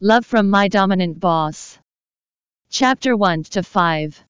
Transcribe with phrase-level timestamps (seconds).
[0.00, 1.76] Love from my dominant boss.
[2.70, 4.24] Chapter 1 to 5.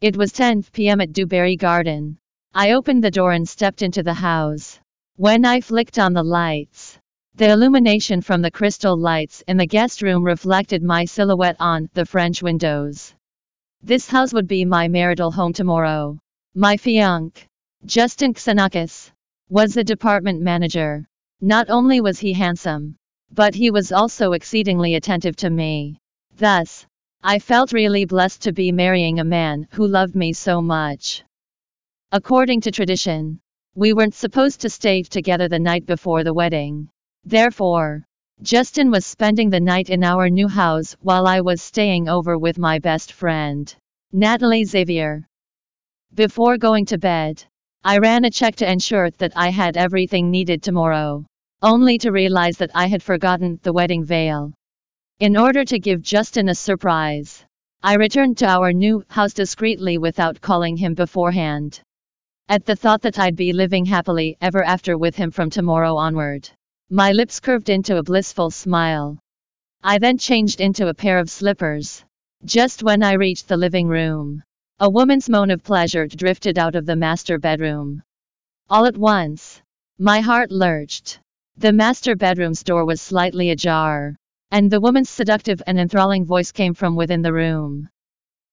[0.00, 1.02] It was 10 p.m.
[1.02, 2.16] at Dewberry Garden.
[2.54, 4.80] I opened the door and stepped into the house.
[5.16, 6.98] When I flicked on the lights,
[7.34, 12.06] the illumination from the crystal lights in the guest room reflected my silhouette on the
[12.06, 13.14] French windows.
[13.82, 16.18] This house would be my marital home tomorrow.
[16.54, 17.44] My fiancé,
[17.84, 19.10] Justin Xenakis,
[19.50, 21.06] was the department manager.
[21.42, 22.96] Not only was he handsome,
[23.30, 25.98] but he was also exceedingly attentive to me.
[26.36, 26.86] Thus,
[27.22, 31.24] I felt really blessed to be marrying a man who loved me so much.
[32.12, 33.40] According to tradition,
[33.74, 36.88] we weren't supposed to stay together the night before the wedding.
[37.24, 38.04] Therefore,
[38.40, 42.56] Justin was spending the night in our new house while I was staying over with
[42.56, 43.74] my best friend,
[44.12, 45.26] Natalie Xavier.
[46.14, 47.44] Before going to bed,
[47.84, 51.26] I ran a check to ensure that I had everything needed tomorrow,
[51.62, 54.52] only to realize that I had forgotten the wedding veil.
[55.18, 57.44] In order to give Justin a surprise,
[57.82, 61.80] I returned to our new house discreetly without calling him beforehand.
[62.48, 66.48] At the thought that I'd be living happily ever after with him from tomorrow onward,
[66.90, 69.18] my lips curved into a blissful smile.
[69.82, 72.04] I then changed into a pair of slippers.
[72.44, 74.42] Just when I reached the living room,
[74.80, 78.02] a woman's moan of pleasure drifted out of the master bedroom.
[78.70, 79.60] All at once,
[79.98, 81.18] my heart lurched.
[81.60, 84.14] The master bedroom's door was slightly ajar,
[84.52, 87.88] and the woman's seductive and enthralling voice came from within the room.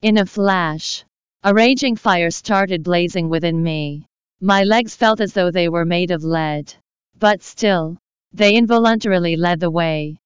[0.01, 1.05] In a flash,
[1.43, 4.07] a raging fire started blazing within me.
[4.41, 6.73] My legs felt as though they were made of lead.
[7.19, 7.99] But still,
[8.33, 10.17] they involuntarily led the way.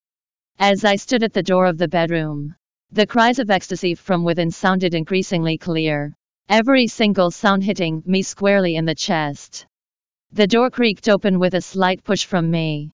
[0.58, 2.56] As I stood at the door of the bedroom,
[2.94, 6.14] the cries of ecstasy from within sounded increasingly clear,
[6.48, 9.66] every single sound hitting me squarely in the chest.
[10.32, 12.92] The door creaked open with a slight push from me.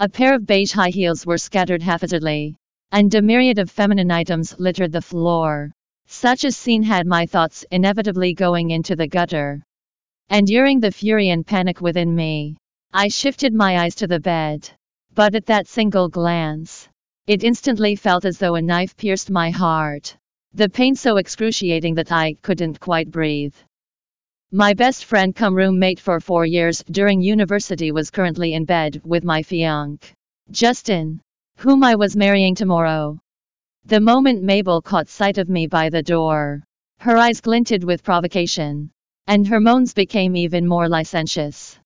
[0.00, 2.56] A pair of beige high heels were scattered haphazardly,
[2.90, 5.72] and a myriad of feminine items littered the floor.
[6.06, 9.62] Such a scene had my thoughts inevitably going into the gutter.
[10.28, 12.56] Enduring the fury and panic within me,
[12.92, 14.68] I shifted my eyes to the bed.
[15.14, 16.88] But at that single glance,
[17.28, 20.16] it instantly felt as though a knife pierced my heart.
[20.52, 23.54] The pain so excruciating that I couldn't quite breathe.
[24.54, 29.24] My best friend come roommate for four years during university was currently in bed with
[29.24, 30.12] my fiancé,
[30.50, 31.22] Justin,
[31.56, 33.18] whom I was marrying tomorrow.
[33.86, 36.64] The moment Mabel caught sight of me by the door,
[37.00, 38.90] her eyes glinted with provocation,
[39.26, 41.78] and her moans became even more licentious.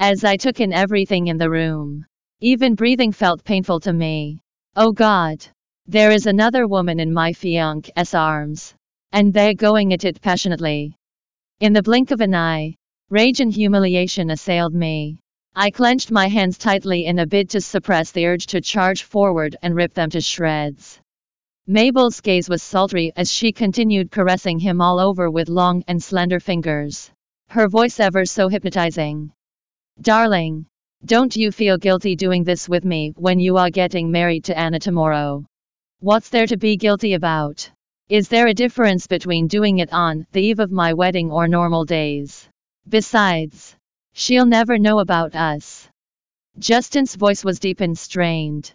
[0.00, 2.04] As I took in everything in the room,
[2.40, 4.40] even breathing felt painful to me.
[4.74, 5.46] Oh God!
[5.86, 8.74] There is another woman in my fiancé's arms,
[9.12, 10.96] and they're going at it passionately.
[11.62, 12.74] In the blink of an eye,
[13.08, 15.20] rage and humiliation assailed me.
[15.54, 19.54] I clenched my hands tightly in a bid to suppress the urge to charge forward
[19.62, 20.98] and rip them to shreds.
[21.68, 26.40] Mabel's gaze was sultry as she continued caressing him all over with long and slender
[26.40, 27.12] fingers.
[27.48, 29.30] Her voice ever so hypnotizing.
[30.00, 30.66] Darling,
[31.04, 34.80] don't you feel guilty doing this with me when you are getting married to Anna
[34.80, 35.44] tomorrow?
[36.00, 37.70] What's there to be guilty about?
[38.12, 41.86] Is there a difference between doing it on the eve of my wedding or normal
[41.86, 42.46] days?
[42.86, 43.74] Besides,
[44.12, 45.88] she'll never know about us.
[46.58, 48.74] Justin's voice was deep and strained.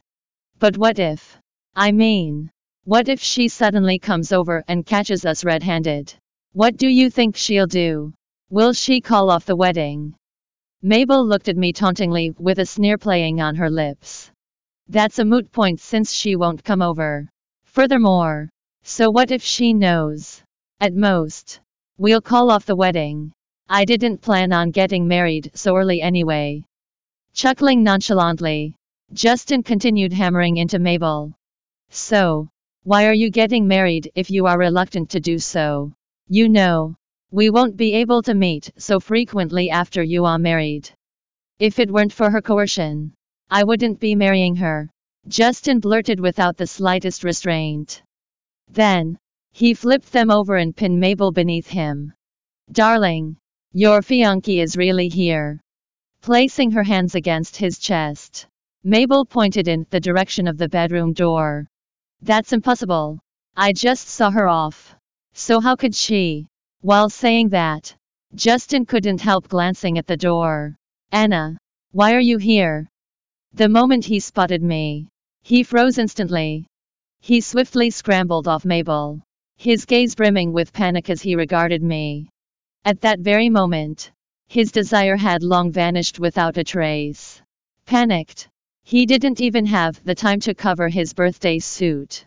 [0.58, 1.38] But what if?
[1.76, 2.50] I mean,
[2.86, 6.16] what if she suddenly comes over and catches us red handed?
[6.54, 8.16] What do you think she'll do?
[8.50, 10.16] Will she call off the wedding?
[10.82, 14.32] Mabel looked at me tauntingly, with a sneer playing on her lips.
[14.90, 17.30] That's a moot point since she won't come over.
[17.66, 18.50] Furthermore,
[18.90, 20.42] so what if she knows?
[20.80, 21.60] At most,
[21.98, 23.34] we'll call off the wedding.
[23.68, 26.64] I didn't plan on getting married so early anyway.
[27.34, 28.76] Chuckling nonchalantly,
[29.12, 31.34] Justin continued hammering into Mabel.
[31.90, 32.48] So,
[32.86, 35.92] why are you getting married if you are reluctant to do so?
[36.30, 36.96] You know,
[37.30, 40.90] we won't be able to meet so frequently after you are married.
[41.60, 43.12] If it weren't for her coercion,
[43.52, 44.90] I wouldn't be marrying her.
[45.28, 48.02] Justin blurted without the slightest restraint.
[48.70, 49.18] Then,
[49.52, 52.14] he flipped them over and pinned Mabel beneath him.
[52.72, 53.38] Darling,
[53.74, 55.62] your fiancé is really here.
[56.22, 58.48] Placing her hands against his chest,
[58.84, 61.68] Mabel pointed in the direction of the bedroom door.
[62.22, 63.20] That's impossible.
[63.56, 64.96] I just saw her off.
[65.34, 66.48] So how could she?
[66.82, 67.96] While saying that,
[68.36, 70.76] Justin couldn't help glancing at the door.
[71.12, 71.58] Anna,
[71.92, 72.90] why are you here?
[73.54, 75.08] The moment he spotted me,
[75.42, 76.68] he froze instantly.
[77.28, 79.22] He swiftly scrambled off Mabel,
[79.58, 82.30] his gaze brimming with panic as he regarded me.
[82.86, 84.12] At that very moment,
[84.48, 87.42] his desire had long vanished without a trace.
[87.86, 88.48] Panicked,
[88.86, 92.26] He didn't even have the time to cover his birthday suit.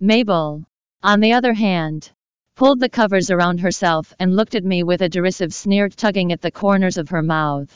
[0.00, 0.64] Mabel,
[1.04, 2.10] on the other hand,
[2.56, 6.40] pulled the covers around herself and looked at me with a derisive sneer tugging at
[6.40, 7.70] the corners of her mouth.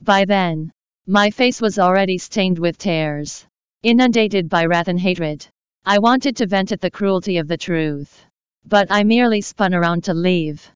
[0.00, 0.72] By then,
[1.06, 3.46] my face was already stained with tears.
[3.84, 5.46] Inundated by wrath and hatred,
[5.88, 8.26] I wanted to vent at the cruelty of the truth.
[8.64, 10.68] But I merely spun around to leave.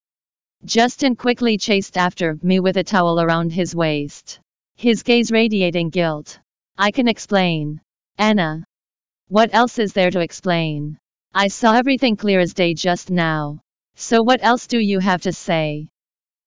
[0.65, 4.39] Justin quickly chased after me with a towel around his waist,
[4.77, 6.39] his gaze radiating guilt.
[6.79, 7.81] I can explain.
[8.19, 8.65] Anna.
[9.27, 10.97] What else is there to explain?
[11.35, 13.59] I saw everything clear as day just now.
[13.97, 15.89] So what else do you have to say?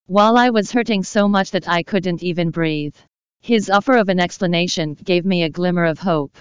[0.06, 2.96] While I was hurting so much that I couldn't even breathe,
[3.42, 6.38] his offer of an explanation gave me a glimmer of hope.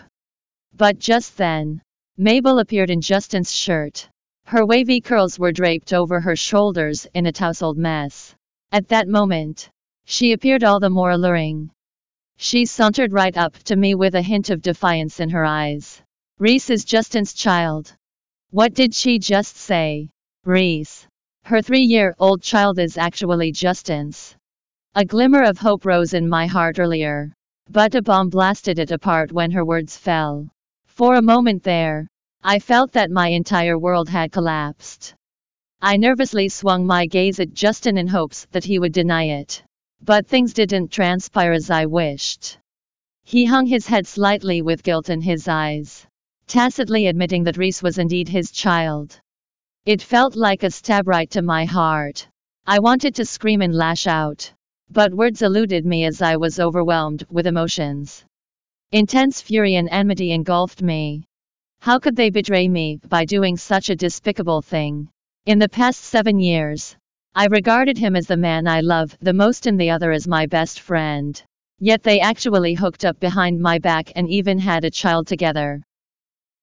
[0.73, 1.81] But just then,
[2.17, 4.07] Mabel appeared in Justin's shirt.
[4.45, 8.35] Her wavy curls were draped over her shoulders in a tousled mess.
[8.71, 9.71] At that moment,
[10.05, 11.71] she appeared all the more alluring.
[12.37, 16.03] She sauntered right up to me with a hint of defiance in her eyes.
[16.37, 17.95] Reese is Justin's child.
[18.51, 20.09] What did she just say?
[20.45, 21.07] Reese.
[21.45, 24.35] Her three year old child is actually Justin's.
[24.93, 27.33] A glimmer of hope rose in my heart earlier,
[27.71, 30.52] but a bomb blasted it apart when her words fell.
[30.95, 32.07] For a moment there,
[32.43, 35.15] I felt that my entire world had collapsed.
[35.81, 39.63] I nervously swung my gaze at Justin in hopes that he would deny it.
[40.03, 42.59] But things didn't transpire as I wished.
[43.23, 46.05] He hung his head slightly with guilt in his eyes,
[46.45, 49.19] tacitly admitting that Reese was indeed his child.
[49.87, 52.27] It felt like a stab right to my heart.
[52.67, 54.53] I wanted to scream and lash out,
[54.91, 58.25] but words eluded me as I was overwhelmed with emotions.
[58.93, 61.23] Intense fury and enmity engulfed me.
[61.79, 65.09] How could they betray me by doing such a despicable thing?
[65.47, 66.95] In the past seven years,
[67.33, 70.45] I regarded him as the man I love the most and the other as my
[70.45, 71.41] best friend.
[71.79, 75.81] Yet they actually hooked up behind my back and even had a child together.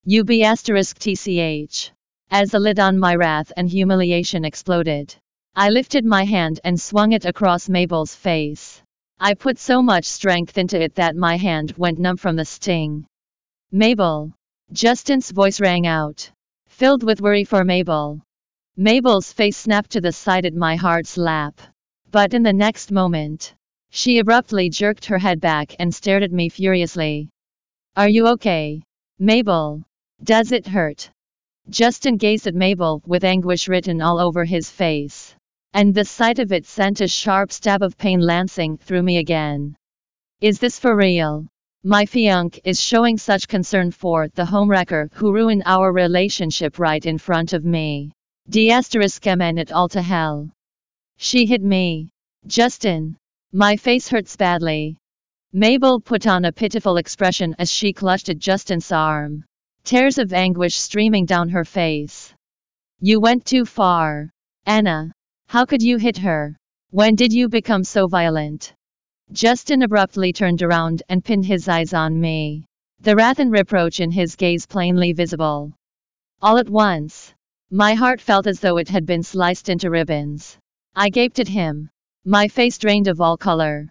[0.06, 1.90] UB TCH.
[2.30, 5.16] As the lid on my wrath and humiliation exploded,
[5.56, 8.79] I lifted my hand and swung it across Mabel's face.
[9.22, 13.04] I put so much strength into it that my hand went numb from the sting.
[13.70, 14.32] Mabel.
[14.72, 16.30] Justin's voice rang out,
[16.66, 18.22] filled with worry for Mabel.
[18.78, 21.60] Mabel's face snapped to the side at my heart's lap.
[22.10, 23.54] But in the next moment,
[23.90, 27.28] she abruptly jerked her head back and stared at me furiously.
[27.96, 28.80] Are you okay?
[29.18, 29.82] Mabel.
[30.22, 31.10] Does it hurt?
[31.68, 35.34] Justin gazed at Mabel with anguish written all over his face.
[35.72, 39.76] And the sight of it sent a sharp stab of pain lancing through me again.
[40.40, 41.46] Is this for real?
[41.84, 47.18] My fiance is showing such concern for the homewrecker who ruined our relationship right in
[47.18, 48.12] front of me.
[48.48, 50.50] D asterisk it all to hell.
[51.16, 52.10] She hit me.
[52.46, 53.16] Justin.
[53.52, 54.96] My face hurts badly.
[55.52, 59.44] Mabel put on a pitiful expression as she clutched at Justin's arm.
[59.84, 62.34] Tears of anguish streaming down her face.
[63.00, 64.30] You went too far.
[64.66, 65.12] Anna.
[65.50, 66.56] How could you hit her?
[66.92, 68.72] When did you become so violent?
[69.32, 72.66] Justin abruptly turned around and pinned his eyes on me.
[73.00, 75.72] The wrath and reproach in his gaze plainly visible.
[76.40, 77.34] All at once,
[77.68, 80.56] my heart felt as though it had been sliced into ribbons.
[80.94, 81.90] I gaped at him.
[82.24, 83.90] My face drained of all color.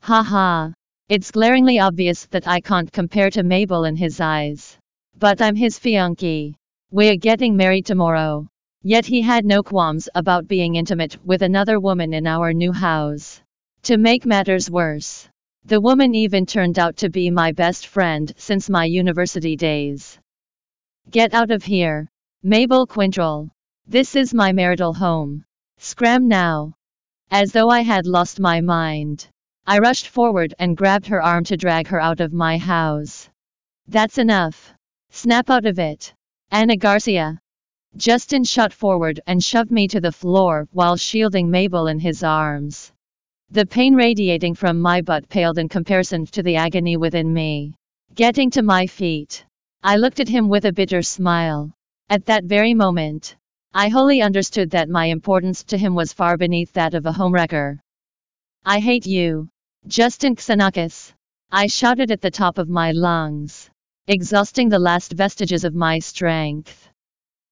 [0.00, 0.72] Ha ha.
[1.10, 4.78] It's glaringly obvious that I can't compare to Mabel in his eyes.
[5.18, 6.54] But I'm his fiancé.
[6.90, 8.48] We're getting married tomorrow.
[8.88, 13.42] Yet he had no qualms about being intimate with another woman in our new house.
[13.82, 15.28] To make matters worse,
[15.64, 20.20] the woman even turned out to be my best friend since my university days.
[21.10, 22.08] Get out of here.
[22.44, 23.50] Mabel Quintrell.
[23.88, 25.44] This is my marital home.
[25.78, 26.74] Scram now.
[27.28, 29.26] As though I had lost my mind.
[29.66, 33.28] I rushed forward and grabbed her arm to drag her out of my house.
[33.88, 34.72] That's enough.
[35.10, 36.14] Snap out of it.
[36.52, 37.40] Anna Garcia.
[37.96, 42.92] Justin shot forward and shoved me to the floor while shielding Mabel in his arms.
[43.50, 47.74] The pain radiating from my butt paled in comparison to the agony within me.
[48.14, 49.46] Getting to my feet,
[49.82, 51.72] I looked at him with a bitter smile.
[52.10, 53.34] At that very moment,
[53.72, 57.78] I wholly understood that my importance to him was far beneath that of a homewrecker.
[58.64, 59.48] I hate you.
[59.86, 61.14] Justin Xenakis.
[61.50, 63.70] I shouted at the top of my lungs,
[64.06, 66.90] exhausting the last vestiges of my strength.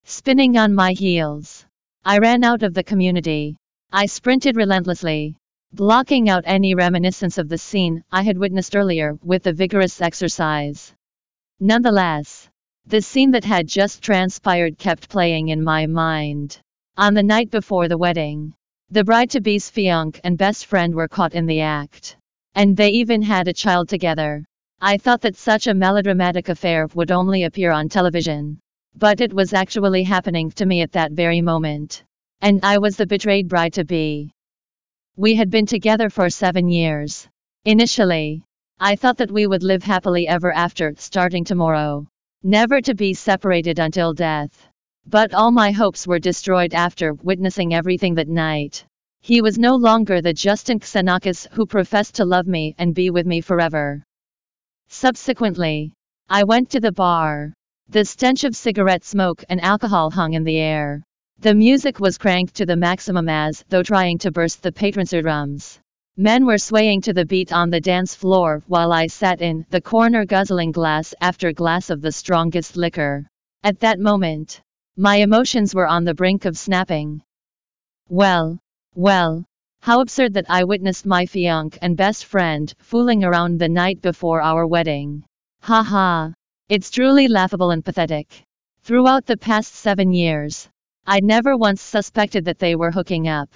[0.06, 1.64] Spinning on my heels,
[2.04, 3.56] I ran out of the community.
[3.90, 5.38] I sprinted relentlessly,
[5.72, 10.92] blocking out any reminiscence of the scene I had witnessed earlier with the vigorous exercise.
[11.58, 12.50] Nonetheless,
[12.84, 16.60] the scene that had just transpired kept playing in my mind.
[16.98, 18.52] On the night before the wedding,
[18.90, 22.18] the bride-to-be's fiancé and best friend were caught in the act.
[22.54, 24.44] And they even had a child together.
[24.82, 28.60] I thought that such a melodramatic affair would only appear on television.
[28.96, 32.04] But it was actually happening to me at that very moment.
[32.40, 34.30] And I was the betrayed bride to be.
[35.16, 37.26] We had been together for seven years.
[37.64, 38.42] Initially,
[38.78, 42.06] I thought that we would live happily ever after, starting tomorrow.
[42.42, 44.68] Never to be separated until death.
[45.06, 48.84] But all my hopes were destroyed after witnessing everything that night.
[49.20, 53.26] He was no longer the Justin Xenakis who professed to love me and be with
[53.26, 54.02] me forever.
[54.88, 55.92] Subsequently,
[56.28, 57.52] I went to the bar.
[57.90, 61.02] The stench of cigarette smoke and alcohol hung in the air.
[61.38, 65.78] The music was cranked to the maximum as though trying to burst the patrons' eardrums.
[66.16, 69.80] Men were swaying to the beat on the dance floor while I sat in the
[69.80, 73.26] corner guzzling glass after glass of the strongest liquor.
[73.62, 74.62] At that moment,
[74.96, 77.22] my emotions were on the brink of snapping.
[78.08, 78.58] Well,
[78.94, 79.44] well,
[79.80, 84.40] how absurd that I witnessed my fiancé and best friend fooling around the night before
[84.40, 85.24] our wedding.
[85.62, 86.32] Ha ha.
[86.70, 88.42] It's truly laughable and pathetic.
[88.84, 90.66] Throughout the past seven years,
[91.06, 93.50] I'd never once suspected that they were hooking up.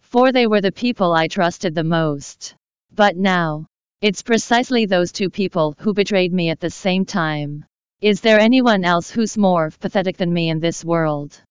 [0.00, 2.54] For they were the people I trusted the most.
[2.94, 3.66] But now,
[4.00, 7.64] it's precisely those two people who betrayed me at the same time.
[8.00, 11.42] Is there anyone else who's more pathetic than me in this world?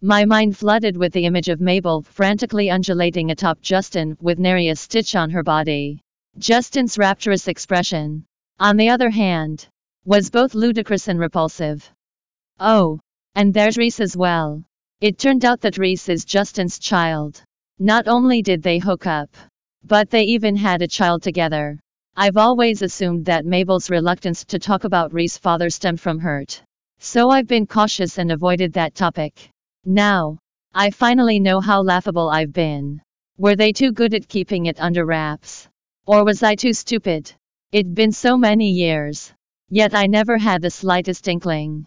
[0.00, 4.76] My mind flooded with the image of Mabel frantically undulating atop Justin with nary a
[4.76, 6.00] stitch on her body.
[6.38, 8.24] Justin's rapturous expression,
[8.58, 9.68] on the other hand,
[10.06, 11.90] was both ludicrous and repulsive.
[12.60, 13.00] Oh,
[13.34, 14.62] and there's Reese as well.
[15.00, 17.42] It turned out that Reese is Justin's child.
[17.78, 19.30] Not only did they hook up,
[19.82, 21.80] but they even had a child together.
[22.16, 26.62] I've always assumed that Mabel's reluctance to talk about Reese's father stemmed from hurt.
[27.00, 29.48] So I've been cautious and avoided that topic.
[29.84, 30.38] Now,
[30.74, 33.00] I finally know how laughable I've been.
[33.36, 35.66] Were they too good at keeping it under wraps?
[36.06, 37.32] Or was I too stupid?
[37.72, 39.32] It'd been so many years.
[39.74, 41.86] Yet I never had the slightest inkling.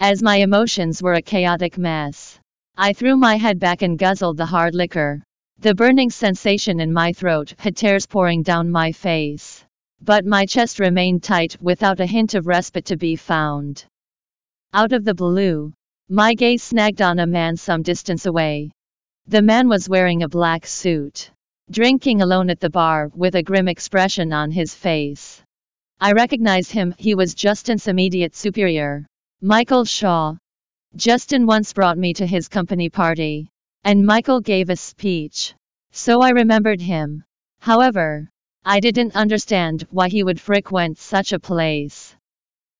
[0.00, 2.40] As my emotions were a chaotic mess,
[2.76, 5.22] I threw my head back and guzzled the hard liquor.
[5.60, 9.64] The burning sensation in my throat had tears pouring down my face.
[10.02, 13.84] But my chest remained tight without a hint of respite to be found.
[14.74, 15.72] Out of the blue,
[16.08, 18.72] my gaze snagged on a man some distance away.
[19.28, 21.30] The man was wearing a black suit,
[21.70, 25.44] drinking alone at the bar with a grim expression on his face.
[26.02, 29.06] I recognized him, he was Justin's immediate superior,
[29.42, 30.36] Michael Shaw.
[30.96, 33.50] Justin once brought me to his company party,
[33.84, 35.54] and Michael gave a speech.
[35.92, 37.22] So I remembered him.
[37.58, 38.30] However,
[38.64, 42.16] I didn't understand why he would frequent such a place.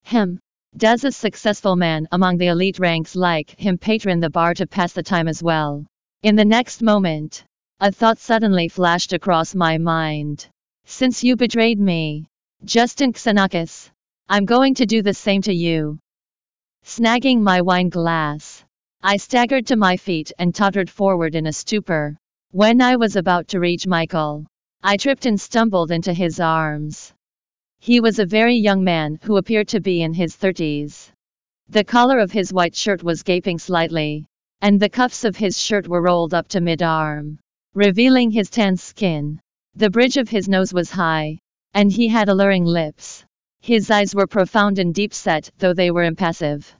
[0.03, 0.39] Him.
[0.75, 4.93] Does a successful man among the elite ranks like him patron the bar to pass
[4.93, 5.85] the time as well?
[6.23, 7.43] In the next moment,
[7.79, 10.47] a thought suddenly flashed across my mind.
[10.85, 12.27] Since you betrayed me,
[12.63, 13.89] Justin Xenakis.
[14.29, 15.97] I'm going to do the same to you.
[16.85, 18.63] Snagging my wine glass,
[19.01, 22.17] I staggered to my feet and tottered forward in a stupor.
[22.51, 24.45] When I was about to reach Michael,
[24.83, 27.11] I tripped and stumbled into his arms.
[27.79, 31.11] He was a very young man who appeared to be in his thirties.
[31.69, 34.27] The collar of his white shirt was gaping slightly,
[34.61, 37.39] and the cuffs of his shirt were rolled up to mid arm,
[37.73, 39.39] revealing his tan skin.
[39.73, 41.39] The bridge of his nose was high,
[41.73, 43.25] and he had alluring lips.
[43.61, 46.75] His eyes were profound and deep set, though they were impassive.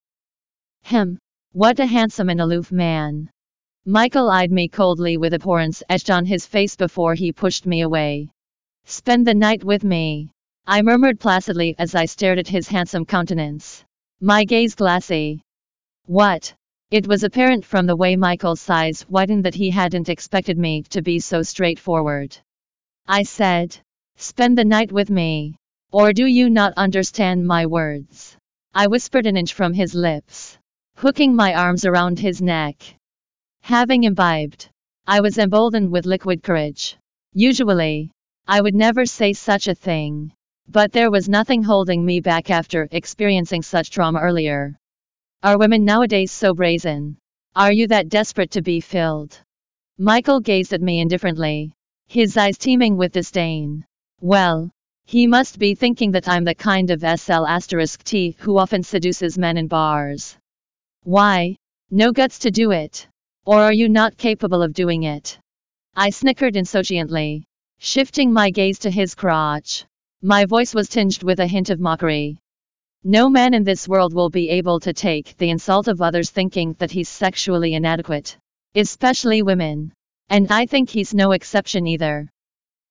[0.84, 1.20] Him.
[1.54, 3.30] What a handsome and aloof man.
[3.86, 8.30] Michael eyed me coldly with abhorrence etched on his face before he pushed me away.
[8.86, 10.30] Spend the night with me.
[10.68, 13.84] I murmured placidly as I stared at his handsome countenance.
[14.20, 15.42] My gaze glassy.
[16.06, 16.54] What?
[16.92, 21.02] It was apparent from the way Michael's eyes widened that he hadn't expected me to
[21.02, 22.38] be so straightforward.
[23.08, 23.78] I said.
[24.22, 25.56] Spend the night with me.
[25.92, 28.38] Or do you not understand my words?
[28.72, 30.60] I whispered an inch from his lips,
[30.96, 32.84] hooking my arms around his neck.
[33.62, 34.70] Having imbibed,
[35.08, 36.98] I was emboldened with liquid courage.
[37.34, 38.12] Usually,
[38.48, 40.32] I would never say such a thing.
[40.68, 44.78] But there was nothing holding me back after experiencing such trauma earlier.
[45.42, 47.18] Are women nowadays so brazen?
[47.56, 49.42] Are you that desperate to be filled?
[49.98, 51.74] Michael gazed at me indifferently,
[52.08, 53.84] his eyes teeming with disdain.
[54.24, 54.70] Well,
[55.06, 59.36] he must be thinking that I'm the kind of SL asterisk T who often seduces
[59.36, 60.38] men in bars.
[61.04, 61.56] Why?
[61.90, 63.08] No guts to do it.
[63.46, 65.40] Or are you not capable of doing it?
[65.96, 67.46] I snickered insouciantly,
[67.80, 69.86] shifting my gaze to his crotch.
[70.22, 72.38] My voice was tinged with a hint of mockery.
[73.04, 76.76] No man in this world will be able to take the insult of others thinking
[76.78, 78.38] that he's sexually inadequate.
[78.76, 79.92] Especially women.
[80.30, 82.30] And I think he's no exception either.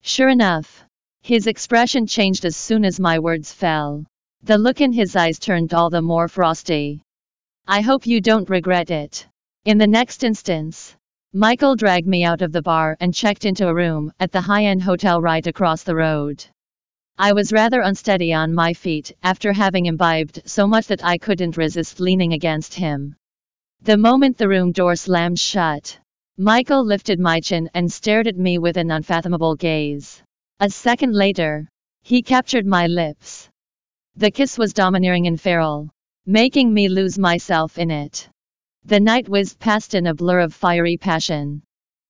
[0.02, 0.84] Sure enough,
[1.22, 4.04] His expression changed as soon as my words fell.
[4.42, 7.02] The look in his eyes turned all the more frosty.
[7.68, 9.26] I hope you don't regret it.
[9.64, 10.96] In the next instance,
[11.32, 14.64] Michael dragged me out of the bar and checked into a room at the high
[14.64, 16.44] end hotel right across the road.
[17.18, 21.58] I was rather unsteady on my feet after having imbibed so much that I couldn't
[21.58, 23.14] resist leaning against him.
[23.82, 25.98] The moment the room door slammed shut,
[26.38, 30.22] Michael lifted my chin and stared at me with an unfathomable gaze.
[30.62, 31.66] A second later,
[32.02, 33.48] he captured my lips.
[34.16, 35.88] The kiss was domineering and feral,
[36.26, 38.28] making me lose myself in it.
[38.84, 41.62] The night whizzed past in a blur of fiery passion.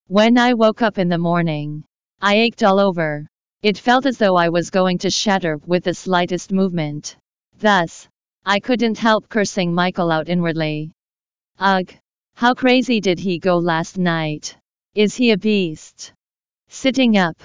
[0.08, 1.84] When I woke up in the morning,
[2.20, 3.28] I ached all over.
[3.62, 7.16] It felt as though I was going to shatter with the slightest movement.
[7.60, 8.08] Thus,
[8.44, 10.90] I couldn't help cursing Michael out inwardly.
[11.60, 11.88] Ugh!
[12.34, 14.56] How crazy did he go last night?
[14.96, 16.12] Is he a beast?
[16.68, 17.40] Sitting up,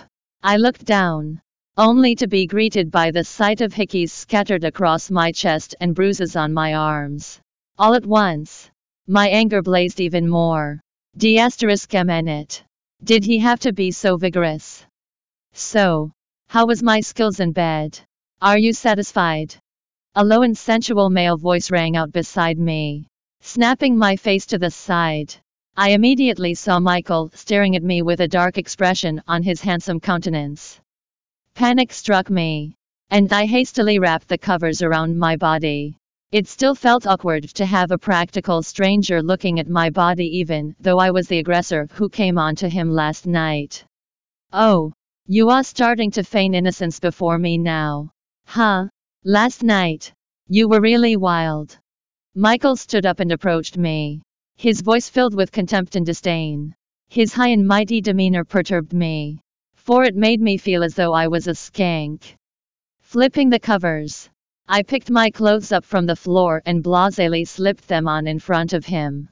[0.48, 1.42] I looked down,
[1.76, 6.36] only to be greeted by the sight of hickeys scattered across my chest and bruises
[6.36, 7.40] on my arms.
[7.80, 8.70] All at once,
[9.08, 10.82] my anger blazed even more.
[11.18, 11.90] D asterisk.
[11.90, 14.86] Did he have to be so vigorous?
[15.54, 16.12] So,
[16.48, 18.00] how was my skills in bed?
[18.40, 19.56] Are you satisfied?
[20.14, 23.08] A low and sensual male voice rang out beside me.
[23.42, 25.34] Snapping my face to the side,
[25.78, 30.80] I immediately saw Michael staring at me with a dark expression on his handsome countenance.
[31.54, 32.76] Panic struck me,
[33.10, 35.98] and I hastily wrapped the covers around my body.
[36.32, 40.98] It still felt awkward to have a practical stranger looking at my body even though
[40.98, 43.84] I was the aggressor who came on to him last night.
[44.54, 44.94] Oh,
[45.28, 48.12] you are starting to feign innocence before me now.
[48.46, 48.88] Huh?
[49.26, 50.14] Last night,
[50.48, 51.78] you were really wild.
[52.34, 54.22] Michael stood up and approached me.
[54.56, 56.76] His voice filled with contempt and disdain.
[57.08, 59.40] His high and mighty demeanor perturbed me,
[59.74, 62.36] for it made me feel as though I was a skank.
[63.02, 64.30] Flipping the covers,
[64.68, 68.74] I picked my clothes up from the floor and blasely slipped them on in front
[68.74, 69.30] of him.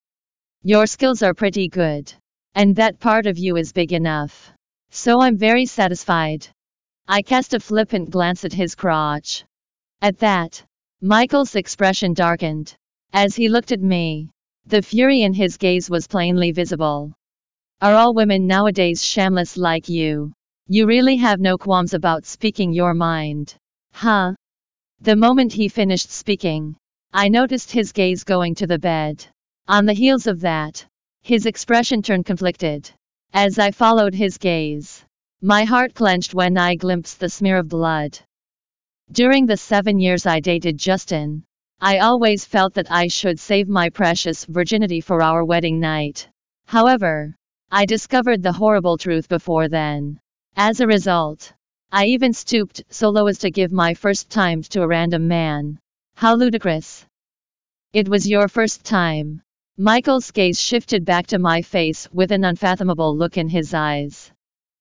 [0.62, 2.14] Your skills are pretty good.
[2.55, 4.51] And that part of you is big enough.
[4.92, 6.48] So I'm very satisfied.
[7.07, 9.44] I cast a flippant glance at his crotch.
[10.03, 10.64] At that,
[11.01, 12.75] Michael's expression darkened.
[13.12, 14.29] As he looked at me,
[14.66, 17.14] the fury in his gaze was plainly visible.
[17.82, 20.34] Are all women nowadays shameless like you?
[20.68, 23.56] You really have no qualms about speaking your mind.
[23.92, 24.36] Huh?
[25.02, 26.78] The moment he finished speaking,
[27.12, 29.26] I noticed his gaze going to the bed.
[29.68, 30.86] On the heels of that,
[31.22, 32.90] his expression turned conflicted.
[33.34, 35.04] As I followed his gaze,
[35.42, 38.18] my heart clenched when I glimpsed the smear of blood.
[39.12, 41.44] During the seven years I dated Justin,
[41.85, 46.29] I always felt that I should save my precious virginity for our wedding night.
[46.65, 47.35] However,
[47.69, 50.22] I discovered the horrible truth before then.
[50.55, 51.51] As a result,
[51.91, 55.77] I even stooped so low as to give my first time to a random man.
[56.15, 57.05] How ludicrous.
[57.91, 59.41] It was your first time.
[59.77, 64.31] Michael's gaze shifted back to my face with an unfathomable look in his eyes.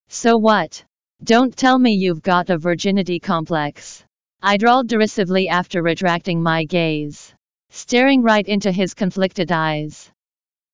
[0.07, 0.85] So what?
[1.25, 4.05] Don't tell me you've got a virginity complex.
[4.43, 7.33] I drawled derisively after retracting my gaze,
[7.71, 10.11] staring right into his conflicted eyes.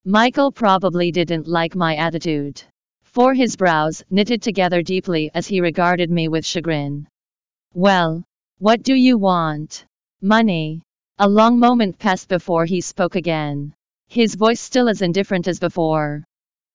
[0.05, 2.63] Michael probably didn't like my attitude,
[3.03, 7.07] for his brows knitted together deeply as he regarded me with chagrin.
[7.73, 8.23] Well,
[8.57, 9.85] what do you want?
[10.21, 10.81] Money.
[11.19, 13.73] A long moment passed before he spoke again
[14.09, 16.23] his voice still as indifferent as before.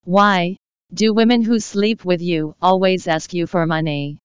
[0.05, 0.55] Why?
[0.93, 4.19] Do women who sleep with you always ask you for money?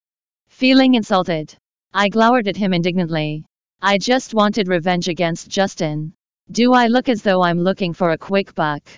[0.46, 1.56] Feeling insulted,
[1.92, 3.44] I glowered at him indignantly.
[3.82, 6.12] I just wanted revenge against Justin.
[6.50, 8.88] Do I look as though I'm looking for a quick buck?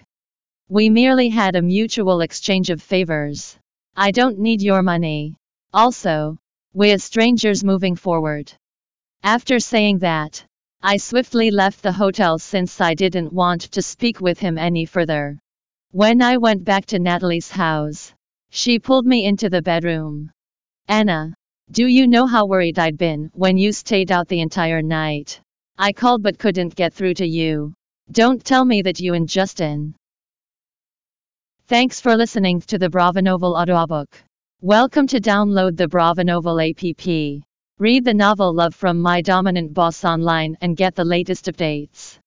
[0.68, 3.56] We merely had a mutual exchange of favors.
[3.96, 5.36] I don't need your money.
[5.72, 6.38] Also,
[6.74, 8.52] we're strangers moving forward.
[9.22, 10.44] After saying that,
[10.82, 15.38] I swiftly left the hotel since I didn't want to speak with him any further.
[15.92, 18.12] When I went back to Natalie's house,
[18.50, 20.30] she pulled me into the bedroom.
[20.88, 21.34] Anna,
[21.70, 25.40] do you know how worried I'd been when you stayed out the entire night?
[25.78, 27.72] I called but couldn't get through to you.
[28.10, 29.94] Don't tell me that you and Justin.
[31.68, 34.22] Thanks for listening to the Bravanovel audiobook.
[34.60, 37.42] Welcome to download the Bravanovel app.
[37.78, 42.18] Read the novel Love from My Dominant Boss online and get the latest updates.